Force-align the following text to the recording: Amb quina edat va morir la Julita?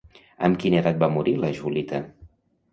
Amb 0.47 0.57
quina 0.63 0.79
edat 0.85 0.97
va 1.05 1.11
morir 1.19 1.37
la 1.45 1.53
Julita? 1.61 2.05